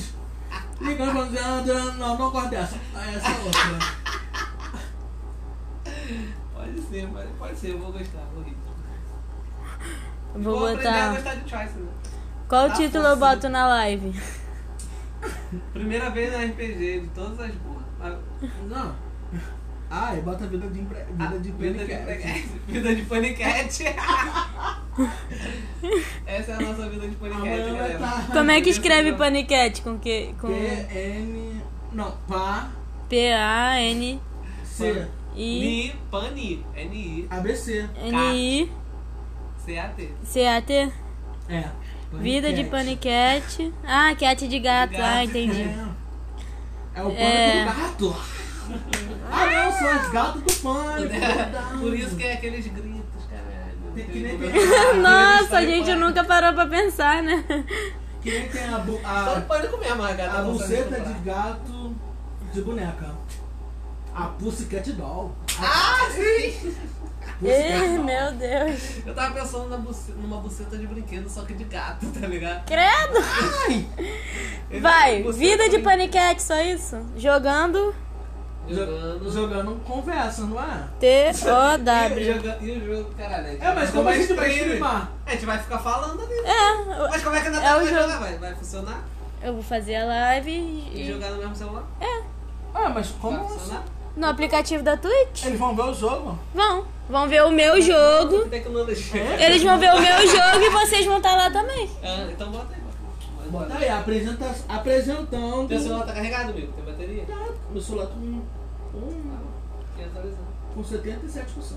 [0.80, 1.62] Ligando pra dizer, "Ah,
[1.98, 2.76] não, não gosto dessa.
[2.94, 4.05] Essa é outra.
[6.96, 8.56] Pode ser, pode, pode ser, eu vou gostar, vou rir.
[10.34, 11.12] Vou aprender a botar.
[11.14, 11.88] gostar de Choice, né?
[12.48, 14.12] Qual Ah, título eu boto na live?
[15.74, 17.82] Primeira vez no RPG de todas as burras.
[18.00, 18.16] Ah,
[18.68, 18.94] Não.
[19.90, 20.98] Ah, e bota a vida de, empre...
[21.10, 22.48] vida de vida de paniquete.
[22.66, 23.84] Vida de paniquete.
[26.26, 27.94] Essa é a nossa vida de paniquete, vai galera.
[27.94, 28.26] estar.
[28.32, 29.82] Como é que escreve paniquete?
[29.82, 30.34] Com que?
[30.40, 31.60] Com P-N.
[31.92, 32.68] Não, Pá.
[33.08, 34.20] P-A-N-I.
[34.64, 35.06] C.
[35.36, 37.88] Ni, pani, N-I, ABC.
[38.02, 38.72] N-I.
[39.64, 40.12] C-A-T.
[40.24, 40.92] C-A-T?
[41.48, 41.64] É.
[42.12, 43.72] Vida de paniquete.
[43.86, 44.90] Ah, cat de gato.
[44.92, 45.06] De gato.
[45.06, 45.62] Ah, entendi.
[45.62, 45.86] É.
[46.94, 47.64] É o pânico É.
[47.64, 47.66] do
[48.10, 48.16] gato.
[49.30, 51.08] Ah, não, são as gatas do pânico.
[51.10, 51.78] verdade.
[51.78, 53.92] Por isso que é aqueles gritos, caralho.
[53.94, 57.44] Tem que nem Tem- tem- Nossa, a gente nunca parou pra pensar, né?
[58.22, 61.94] Que nem tem a, bu- Só a, pânico mesmo, a gata a buceta de gato
[62.54, 63.14] de boneca.
[64.16, 65.32] A Pussycat Doll.
[65.60, 66.74] Ah, sim!
[67.42, 69.06] Ih, meu Deus.
[69.06, 72.64] Eu tava pensando na buce- numa buceta de brinquedo, só que de gato, tá ligado?
[72.64, 73.18] Credo.
[74.70, 76.98] Ele- Vai, buceta vida de paniquete, só isso?
[77.16, 77.94] Jogando
[78.68, 79.30] Jogando.
[79.30, 80.88] Jogando conversa, não é?
[80.96, 82.54] E, T-O-W.
[82.62, 83.48] e o jogo, caralho.
[83.48, 84.66] gente É, mas como a gente vai stream?
[84.66, 85.12] streamar?
[85.26, 86.34] A gente vai ficar falando ali.
[86.38, 88.00] É, Mas como é que ainda É tá o vai jogo.
[88.02, 88.18] jogar?
[88.18, 89.04] Vai, vai funcionar?
[89.42, 91.06] eu vou fazer a live E e...
[91.12, 91.84] jogar no mesmo celular?
[92.74, 93.84] Ah, mas Vai como funcionar?
[94.16, 95.44] No aplicativo da Twitch.
[95.44, 96.38] Eles vão ver o jogo?
[96.54, 98.46] Vão, vão ver o meu jogo.
[98.48, 99.22] Tecnologia.
[99.44, 101.88] Eles vão ver o meu jogo e vocês vão estar lá também.
[102.02, 103.50] Ah, então bota aí.
[103.50, 103.74] bota.
[103.76, 105.68] Aí, apresenta, apresentando.
[105.68, 106.72] Teu celular tá carregado, amigo?
[106.72, 107.24] Tem bateria?
[107.26, 108.42] Tá, Meu celular tá com,
[108.92, 110.40] com, atualizar?
[110.74, 111.76] com 77%.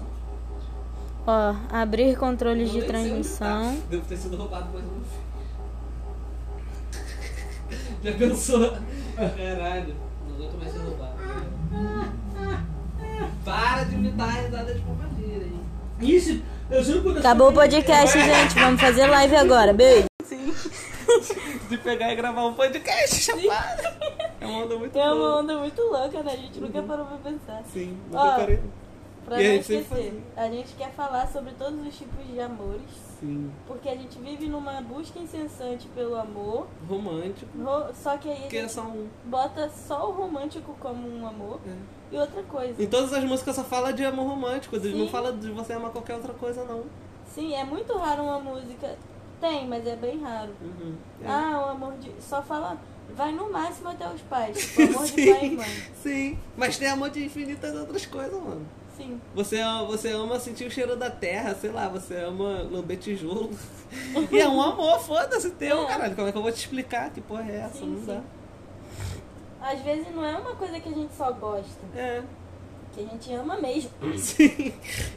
[1.27, 3.75] Ó, abrir controles de onde transmissão.
[3.75, 3.81] tá.
[3.89, 5.19] Deve ter sido roubado, não vi.
[8.11, 8.71] Já pensou?
[9.15, 9.95] Caralho.
[10.27, 11.18] Não aguento mais ser roubado.
[13.49, 15.59] Para de imitar a risada de pombagira, hein?
[15.99, 17.25] Ixi, eu juro por Deus.
[17.25, 18.53] Acabou o podcast, gente.
[18.53, 19.73] Vamos fazer live agora.
[19.73, 20.05] Beijo.
[21.69, 23.81] De pegar e gravar um podcast, chapado.
[24.39, 25.39] É uma onda muito É uma boa.
[25.39, 26.33] onda muito louca, né?
[26.33, 27.63] A gente nunca parou pra pensar.
[27.73, 28.59] Sim, Ó, nunca parei.
[29.25, 33.08] Pra E não esquecer, a gente quer falar sobre todos os tipos de amores.
[33.19, 33.51] Sim.
[33.67, 36.67] Porque a gente vive numa busca incessante pelo amor.
[36.87, 37.49] Romântico.
[37.61, 39.07] ro- Só que aí Que é só um.
[39.25, 41.59] bota só o romântico como um amor.
[41.67, 41.75] É.
[42.15, 42.81] E outra coisa.
[42.81, 45.11] Em todas as músicas só fala de amor romântico, eles não Sim.
[45.11, 46.83] fala de você amar qualquer outra coisa, não.
[47.33, 48.97] Sim, é muito raro uma música.
[49.39, 50.51] Tem, mas é bem raro.
[50.61, 50.95] Uhum.
[51.23, 51.27] É.
[51.27, 52.11] Ah, o amor de.
[52.21, 52.77] Só fala.
[53.15, 54.73] Vai no máximo até os pais.
[54.77, 55.67] Amor de pai e sim, mãe.
[56.03, 56.39] sim.
[56.55, 58.63] Mas tem amor de infinitas outras coisas, mano.
[58.99, 59.21] Sim.
[59.33, 63.49] Você, ama- você ama sentir o cheiro da terra, sei lá, você ama lamber tijolo.
[64.31, 65.85] e é um amor, foda-se teu, É.
[65.87, 66.15] caralho.
[66.15, 67.09] Como é que eu vou te explicar?
[67.11, 67.79] Que porra é essa?
[67.79, 68.05] Sim, não sim.
[68.05, 68.21] dá.
[69.61, 71.79] Às vezes não é uma coisa que a gente só gosta.
[71.95, 72.23] É.
[72.93, 73.91] Que a gente ama mesmo.
[74.17, 74.73] Sim.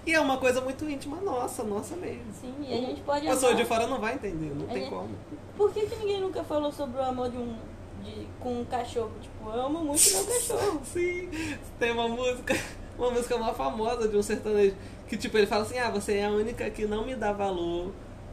[0.06, 2.24] E é uma coisa muito íntima nossa, nossa mesmo.
[2.40, 3.62] Sim, e a gente pode A pessoa amar.
[3.62, 5.08] de fora não vai entender, não A tem gente- como.
[5.56, 7.56] Por que, que ninguém nunca falou sobre o amor de um.
[8.04, 9.12] De, com um cachorro?
[9.22, 10.80] Tipo, eu amo muito meu cachorro.
[10.84, 11.30] Sim,
[11.78, 12.54] tem uma música,
[12.98, 14.74] uma música mais famosa de um sertanejo,
[15.08, 17.92] que tipo, ele fala assim, ah, você é a única que não me dá valor.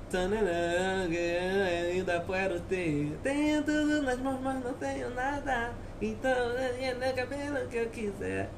[0.09, 1.07] Tananã,
[1.91, 3.15] ainda quero ter.
[3.21, 5.71] Tenho tudo nas mãos, mas não tenho nada.
[6.01, 8.49] Então, é na cabelo que eu quiser.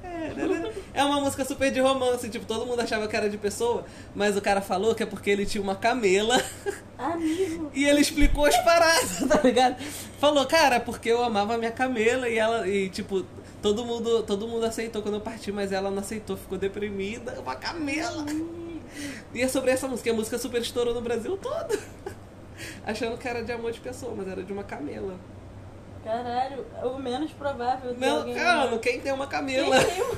[0.94, 3.84] É uma música super de romance, tipo, todo mundo achava que era de pessoa,
[4.14, 6.42] mas o cara falou que é porque ele tinha uma camela.
[6.98, 7.72] Amigo.
[7.74, 9.76] E ele explicou as paradas, tá ligado?
[10.20, 13.26] Falou, cara, porque eu amava a minha camela e ela, e tipo,
[13.62, 17.56] todo mundo, todo mundo aceitou quando eu parti, mas ela não aceitou, ficou deprimida, uma
[17.56, 18.26] camela.
[19.34, 21.80] E é sobre essa música, a música super estourou no Brasil todo.
[22.86, 25.16] Achando que era de amor de pessoa, mas era de uma camela.
[26.04, 28.34] Caralho, o menos provável de Não, alguém...
[28.34, 29.84] cara, quem tem uma Quem Camila?
[29.84, 30.16] tem um-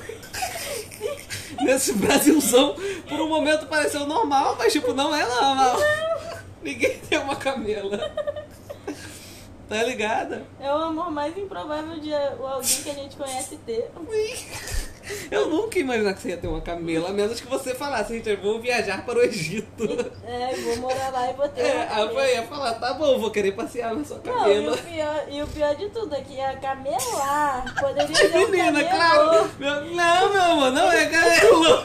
[1.64, 2.74] Nesse Brasilzão,
[3.06, 5.76] por um momento pareceu normal, mas tipo, não é normal.
[6.62, 8.10] Ninguém tem uma Camila.
[9.68, 10.42] Tá ligada?
[10.60, 13.90] É o amor mais improvável de alguém que a gente conhece ter.
[15.30, 18.14] Eu nunca ia imaginar que você ia ter uma Camila, a menos que você falasse,
[18.14, 19.84] gente, eu vou viajar para o Egito.
[20.26, 22.10] É, vou morar lá e vou ter É, camela.
[22.26, 24.72] eu ia falar, tá bom, vou querer passear na sua Não, e Camila.
[24.74, 28.82] o, pior, e o pior de tudo é que a camelar poderia ser um Menina,
[28.84, 28.96] camelô.
[28.96, 29.50] claro!
[29.94, 31.82] Não, meu amor, não é Camelo!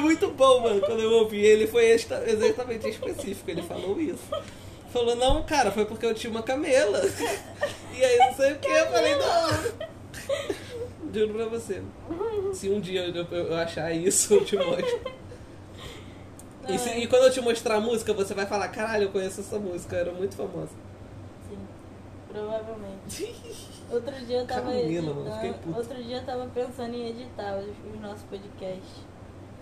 [0.00, 4.24] Foi muito bom, mano, quando eu ouvi ele, foi exatamente específico, ele falou isso.
[4.90, 7.00] Falou, não, cara, foi porque eu tinha uma camela.
[7.92, 9.50] E aí não sei o que, eu falei, não.
[11.12, 11.82] Juro pra você.
[12.54, 15.00] Se um dia eu, eu- achar isso, eu te mostro.
[16.66, 19.40] E, se- e quando eu te mostrar a música, você vai falar, caralho, eu conheço
[19.42, 20.70] essa música, era muito famosa.
[21.50, 21.58] Sim,
[22.32, 23.34] provavelmente.
[23.92, 25.54] Outro dia eu tava mano, fiquei editando.
[25.58, 25.76] puto.
[25.78, 29.09] Outro dia eu tava pensando em editar os, os nossos podcasts.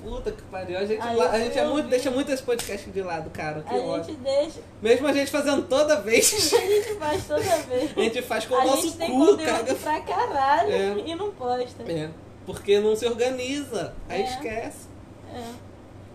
[0.02, 0.78] Puta que pariu.
[0.78, 3.62] A gente, Aí a gente é muito, deixa muito esse podcast de lado, cara.
[3.62, 4.04] Que A ódio.
[4.04, 4.60] gente deixa.
[4.80, 6.52] Mesmo a gente fazendo toda vez.
[6.54, 7.90] A gente faz toda vez.
[7.96, 9.74] A gente faz com o A nosso gente tem cu, conteúdo cara.
[9.74, 11.02] pra caralho É.
[11.04, 11.82] e não posta.
[11.90, 12.10] É.
[12.46, 13.92] Porque não se organiza.
[14.08, 14.24] Aí É.
[14.24, 14.86] esquece.
[15.34, 15.44] É.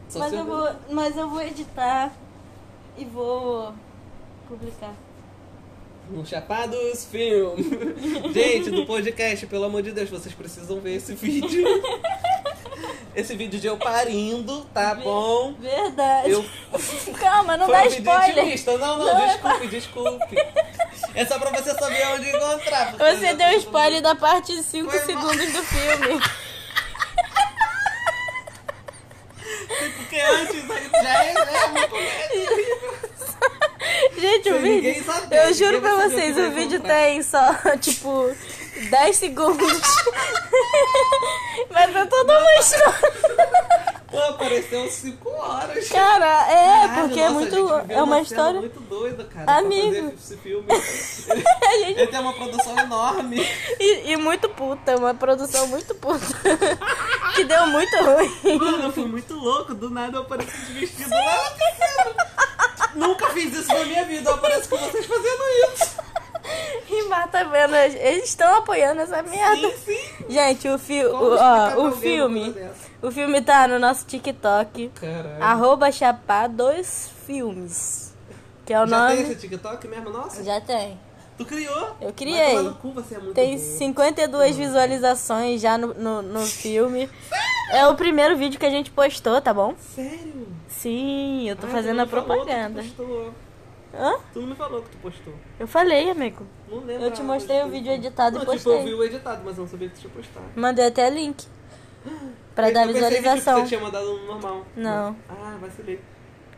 [0.09, 2.11] Só Mas eu, vou, mas eu vou editar
[2.97, 3.73] e vou
[4.47, 4.93] publicar.
[6.09, 7.55] No Chapados Film.
[8.33, 11.65] gente, do podcast, pelo amor de Deus, vocês precisam ver esse vídeo.
[13.15, 15.53] Esse vídeo de eu parindo, tá bom?
[15.59, 16.31] Verdade.
[16.31, 16.43] Eu
[17.19, 18.79] Calma, não Foi dá um spoiler.
[18.79, 20.35] Não, não, Não, desculpe, desculpe.
[21.13, 22.93] É só pra você saber onde encontrar.
[22.93, 25.05] Você eu deu spoiler da parte 5 Foi mal.
[25.05, 26.21] segundos do filme.
[29.97, 30.67] Porque antes
[31.03, 32.53] já é, é.
[34.19, 35.03] Gente, o vídeo.
[35.03, 36.95] saber, Eu juro pra vocês, o vídeo comprar.
[36.95, 38.33] tem só, tipo,
[38.89, 39.81] 10 segundos.
[41.69, 43.13] Mas é toda uma história.
[44.09, 45.89] Pô, apareceu 5 horas.
[45.89, 47.91] Cara, é, Caralho, porque é nossa, a muito.
[47.91, 48.59] É uma cena história.
[48.59, 49.57] muito doida, cara.
[49.57, 50.13] Amigo.
[50.15, 50.67] Esse filme.
[50.69, 53.41] Gente- Ele tem uma produção enorme.
[53.79, 56.25] E, e muito puta, uma produção muito puta.
[57.35, 58.57] que deu muito ruim.
[58.59, 59.73] Mano, eu fui muito louco.
[59.73, 61.53] Do nada eu apareci de vestido lá.
[62.93, 64.29] Nunca fiz isso na minha vida.
[64.29, 65.97] Eu apareço com vocês fazendo isso.
[66.89, 69.69] E tá vendo, eles estão apoiando essa merda.
[69.77, 70.25] Sim, sim.
[70.29, 72.55] Gente, o, fi o, ó, o filme.
[73.01, 74.89] O filme tá no nosso TikTok.
[74.95, 75.43] Caralho.
[75.43, 78.13] Arroba Chapá dois filmes.
[78.65, 79.35] Que é o Já tem esse nome.
[79.35, 80.09] TikTok mesmo?
[80.09, 80.43] Nossa.
[80.43, 80.97] Já tem.
[81.37, 81.95] Tu criou?
[81.99, 82.55] Eu criei.
[82.81, 83.63] cu, é Tem bom.
[83.77, 87.09] 52 visualizações já no, no, no filme.
[87.71, 89.73] É o primeiro vídeo que a gente postou, tá bom?
[89.95, 90.47] Sério?
[90.69, 92.11] Sim, eu tô Ah, fazendo a me
[92.91, 93.33] falou
[93.93, 94.15] Hã?
[94.33, 95.33] Tu não me falou que tu postou.
[95.59, 96.45] Eu falei, amigo.
[96.69, 97.03] Não lembro.
[97.05, 98.93] Eu te mostrei o vídeo editado não, e Tipo, eu vi postei.
[98.95, 100.45] o editado, mas eu não sabia que tu tinha postado.
[100.55, 101.45] Mandei até link.
[102.55, 103.61] Pra Eu dar pensei que, tipo, visualização.
[103.61, 104.65] você tinha mandado no normal.
[104.75, 105.15] Não.
[105.29, 105.99] Ah, vacilei.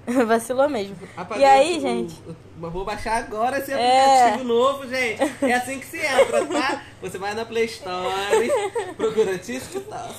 [0.27, 0.95] Vacilou mesmo.
[1.17, 2.21] Apaguei E aí, o- gente?
[2.61, 4.21] O- Vou baixar agora esse É.
[4.23, 5.21] aplicativo novo, gente.
[5.41, 6.81] É assim que se entra, tá?
[7.01, 8.49] Você vai na Play Store,
[8.97, 10.15] procura TikTok.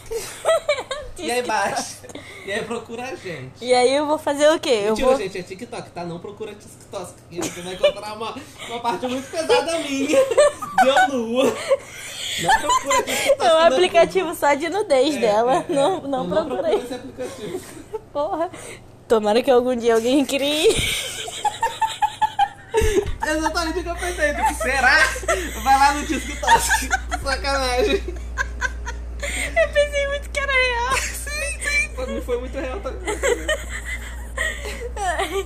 [1.19, 1.97] e aí baixa.
[2.45, 3.53] E aí procura a gente.
[3.65, 4.83] E aí eu vou fazer o quê?
[4.85, 5.17] Eu Mentira, vou.
[5.19, 6.05] gente, é TikTok, tá?
[6.05, 7.13] Não procura TikTok.
[7.31, 8.35] Você vai encontrar uma,
[8.69, 11.45] uma parte muito pesada minha de eu nua.
[12.43, 13.43] Não procura TikTok.
[13.43, 15.55] É um não aplicativo só de nudez É, dela.
[15.69, 15.75] é, é.
[15.75, 16.79] Não, não procura procurei.
[16.85, 17.61] esse aplicativo.
[18.13, 18.51] Porra.
[19.09, 20.75] Tomara que algum dia alguém crie.
[23.27, 24.35] Exatamente o que eu pensei.
[24.35, 24.99] Tipo, será?
[25.63, 26.63] Vai lá no TikTok.
[27.23, 28.03] Sacanagem.
[29.57, 30.97] Eu pensei muito que era real.
[31.03, 31.89] Sim, sim.
[31.95, 33.17] Pra mim foi muito real também.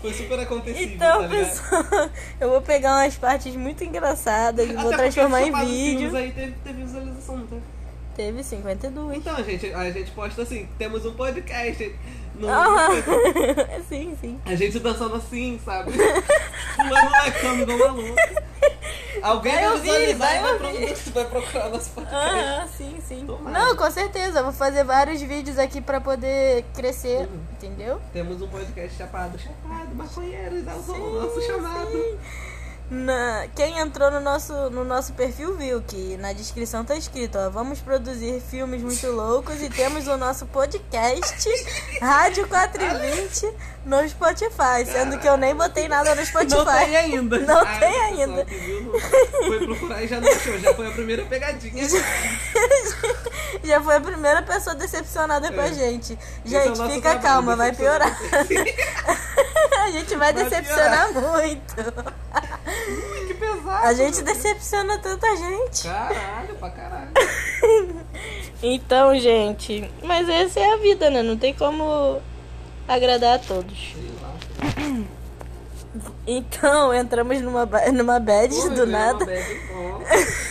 [0.01, 4.91] Foi super acontecido, Então, tá pessoal, eu vou pegar umas partes muito engraçadas e vou
[4.91, 6.17] transformar em vídeo.
[6.17, 7.63] Aí teve, teve visualização, não teve?
[8.17, 9.19] Teve 52.
[9.19, 11.95] Então, a gente, a gente posta assim, temos um podcast.
[12.35, 12.91] No, Aham.
[13.89, 14.41] sim, sim.
[14.45, 15.93] A gente dançando assim, sabe?
[16.77, 18.17] Pulando na cama igual maluco.
[19.23, 20.95] Alguém Vai visualizar vai e vai, ouvir.
[21.11, 22.27] vai procurar nosso podcast.
[22.27, 23.27] Aham, sim, sim.
[23.27, 23.59] Tomara.
[23.59, 24.43] Não, com certeza.
[24.43, 28.01] Vou fazer vários vídeos aqui pra poder crescer, entendeu?
[28.13, 32.19] Temos um podcast chapado, chapado, maconheiros, é o nosso chamado.
[32.91, 37.49] Na- quem entrou no nosso, no nosso perfil viu que na descrição tá escrito, ó,
[37.49, 41.49] vamos produzir filmes muito loucos e temos o nosso podcast
[42.01, 43.49] Rádio 420
[43.87, 46.57] no Spotify, sendo que eu nem botei nada no Spotify.
[46.57, 47.39] Não tem ainda.
[47.47, 48.45] Não Ah, tem ainda.
[48.45, 48.93] viu,
[49.47, 51.85] foi procurar e já não achou, já foi a primeira pegadinha.
[53.65, 55.73] Já foi a primeira pessoa decepcionada com a É.
[55.75, 56.17] gente.
[56.47, 58.17] É Gente, nosso fica calma, vai piorar.
[59.85, 61.75] a gente vai Vai decepcionar muito.
[63.83, 65.85] A gente decepciona tanta gente.
[65.85, 67.11] Caralho, pra caralho.
[68.63, 71.23] Então, gente, mas essa é a vida, né?
[71.23, 72.21] Não tem como
[72.87, 73.95] agradar a todos.
[73.95, 74.35] Sei lá.
[76.27, 79.25] Então, entramos numa, numa bad Pô, do nada.
[79.25, 79.61] uma bad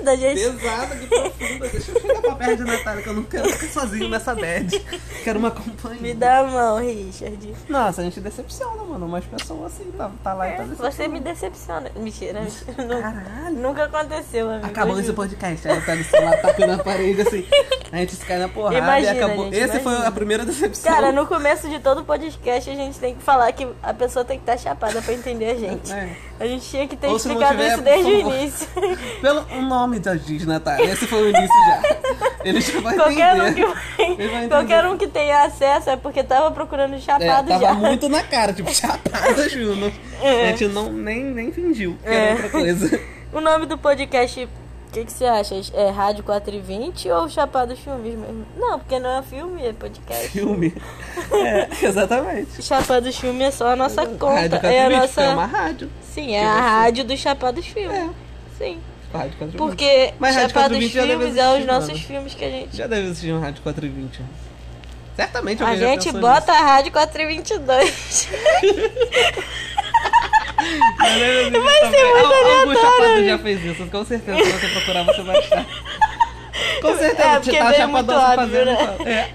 [0.00, 0.04] bom.
[0.04, 0.40] da gente.
[0.40, 1.68] Pesada, que profunda.
[1.68, 4.78] Deixa eu chegar pra perto de Natália, que eu não quero ficar sozinho nessa bad.
[5.24, 6.00] Quero uma companhia.
[6.00, 7.54] Me dá a mão, Richard.
[7.68, 9.06] Nossa, a gente decepciona, mano.
[9.06, 10.92] Umas pessoas assim, tá, tá lá e tá decepcionando.
[10.96, 11.90] Você me decepciona.
[11.96, 12.40] Mentira.
[12.78, 13.56] Nu- Caralho.
[13.56, 14.66] Nunca aconteceu, amigo.
[14.66, 15.68] Acabou esse podcast.
[15.68, 17.46] Aí eu pego o celular, tapo na parede assim.
[17.92, 19.44] A gente se cai na porrada Imagina, e acabou.
[19.46, 20.06] gente, Esse foi imagina.
[20.08, 20.92] a primeira decepção.
[20.92, 24.38] Cara, no começo de todo podcast a gente tem que falar que a pessoa tem
[24.38, 25.92] que estar chapada pra entender a gente.
[25.92, 26.16] É.
[26.38, 28.68] A gente tinha que ter Ou não explicado tiver, isso desde o início.
[29.20, 30.84] Pelo o nome já diz, Natália.
[30.92, 31.82] Esse foi o início já.
[32.44, 33.66] Ele já vai Qualquer um, entender.
[33.96, 34.94] que, Ele vai qualquer entender.
[34.94, 37.74] um que tenha acesso é porque tava procurando É, chapado tava já.
[37.74, 39.92] muito na cara, tipo, chapada, Juno.
[40.22, 40.44] É.
[40.44, 42.14] A gente não, nem, nem fingiu que É.
[42.14, 43.00] era outra coisa.
[43.32, 45.54] O nome do podcast, o que, que você acha?
[45.74, 48.44] É Rádio 420 ou Chapado Filmes mesmo?
[48.56, 50.30] Não, porque não é filme, é podcast.
[50.30, 50.74] Filme.
[51.30, 52.60] É, exatamente.
[52.60, 54.34] Chapado Filme é só a nossa conta.
[54.34, 55.08] Rádio é a 420, nossa.
[55.12, 55.90] foi uma rádio.
[56.12, 57.96] Sim, é que a você- rádio do Chapados Filmes.
[57.96, 58.08] É.
[58.58, 58.78] Sim.
[59.12, 59.56] Rádio 420.
[59.58, 62.00] Porque Mas Rádio 420 já deve Filmes é os nossos mano.
[62.00, 62.76] filmes que a gente.
[62.76, 64.20] Já deve existir um Rádio 420.
[65.16, 68.28] Certamente A alguém já gente bota a rádio 422.
[70.98, 73.26] Vai ser muito Algum chapado aleatório.
[73.28, 74.44] já fez isso, com certeza.
[74.44, 75.66] Se você procurar, você vai achar.
[76.82, 78.64] Com certeza, É, porque tá chapadão muito se óbvio, fazendo.
[78.66, 78.96] né?
[79.06, 79.30] É.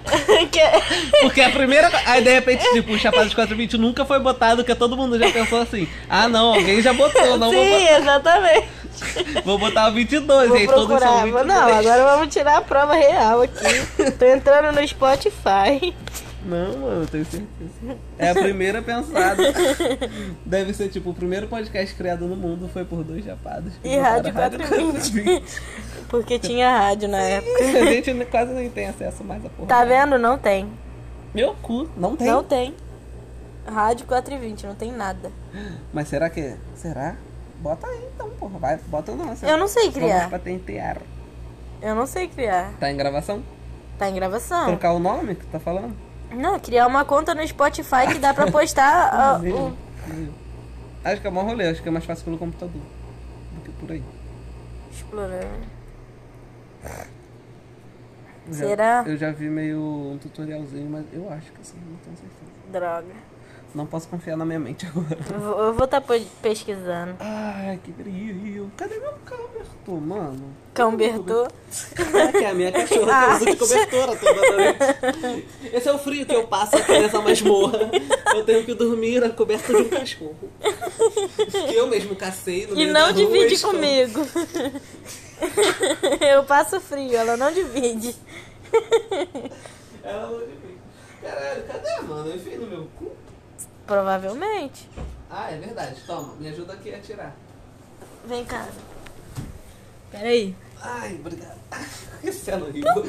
[0.46, 1.90] Que- Porque a primeira.
[2.06, 5.30] Aí de repente, tipo, o Chapado de 420 nunca foi botado, porque todo mundo já
[5.30, 8.68] pensou assim: ah, não, alguém já botou, não vou Sim, exatamente.
[9.44, 11.24] Vou botar o 22, Vou gente, todos são procurar.
[11.24, 11.46] 22.
[11.46, 14.12] Não, agora vamos tirar a prova real aqui.
[14.18, 15.94] Tô entrando no Spotify.
[16.44, 17.98] Não, mano, eu tenho certeza.
[18.16, 19.42] É a primeira pensada.
[20.46, 23.72] Deve ser tipo, o primeiro podcast criado no mundo foi por dois chapados.
[23.82, 25.42] E Rádio 420.
[26.08, 27.64] Porque tinha rádio na época.
[27.64, 29.68] A gente quase nem tem acesso mais a porra.
[29.68, 30.16] Tá vendo?
[30.18, 30.70] Não tem.
[31.34, 32.26] Meu cu, não tem.
[32.28, 32.74] Não tem.
[33.66, 35.32] Rádio 420, não tem nada.
[35.92, 36.54] Mas será que.
[36.76, 37.16] Será?
[37.60, 38.58] Bota aí então, porra.
[38.58, 39.44] Vai, bota o nosso.
[39.44, 40.30] Eu não sei Vamos criar.
[40.30, 40.98] patentear.
[41.82, 42.72] Eu não sei criar.
[42.78, 43.42] Tá em gravação?
[43.98, 44.66] Tá em gravação.
[44.66, 45.94] Trocar o nome que tá falando?
[46.30, 49.76] Não, criar uma conta no Spotify que dá pra postar o.
[51.04, 52.80] Acho que é maior rolê, acho que é mais fácil pelo computador
[53.52, 54.02] do que por aí.
[54.92, 55.76] Explorando.
[58.48, 59.04] Já- Será?
[59.06, 62.52] eu já vi meio um tutorialzinho, mas eu acho que sim, não tenho certeza.
[62.70, 63.14] Droga.
[63.76, 65.18] Não posso confiar na minha mente agora.
[65.30, 66.00] Eu vou- estar
[66.40, 67.14] pesquisando.
[67.20, 68.72] Ai, que brilho.
[68.74, 70.48] Cadê meu cobertor, mano?
[70.72, 71.44] Cão Bertô.
[72.26, 75.46] Aqui é a minha cachorra que eu uso de cobertura toda noite.
[75.72, 77.90] Esse é o frio que eu passo aqui nessa masmorra.
[78.34, 80.50] Eu tenho que dormir a coberta de um cachorro.
[81.68, 84.20] Que eu mesmo cacei no E não rua, divide estou- comigo.
[86.20, 88.14] Eu passo frio, ela não divide.
[90.02, 90.56] Ela não divide.
[91.22, 92.30] Caralho, cadê, mano?
[92.30, 93.12] Eu enfiei no meu cu.
[93.86, 94.88] Provavelmente.
[95.30, 95.96] Ah, é verdade.
[96.06, 97.34] Toma, me ajuda aqui a tirar.
[98.24, 98.66] Vem cá.
[100.10, 100.54] Peraí.
[100.80, 101.56] Ai, obrigado.
[102.24, 102.92] Esse é horrível.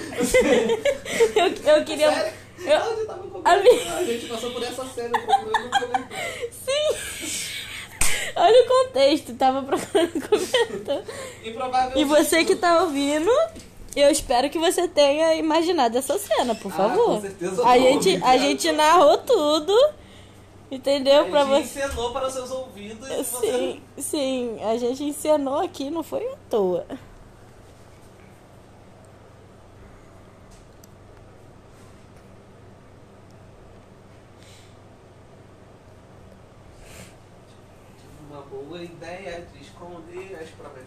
[1.35, 2.11] Eu, eu queria.
[2.11, 2.33] Sério?
[2.59, 5.17] Eu- tava A minha- A gente passou por essa cena.
[6.51, 6.97] Sim!
[8.35, 11.03] Olha o contexto, tava procurando cobertor.
[11.43, 11.99] E provavelmente...
[11.99, 13.29] E você que tá ouvindo,
[13.95, 17.05] eu espero que você tenha imaginado essa cena, por Ah, favor.
[17.15, 19.73] com certeza a não, gente, a gente narrou tudo,
[20.71, 21.29] entendeu?
[21.29, 21.85] Pra A gente você.
[21.85, 23.07] encenou para os seus ouvidos.
[23.09, 26.85] e você- Sim, sim, a gente encenou aqui, não foi à toa.
[38.29, 39.56] Uma boa ideia de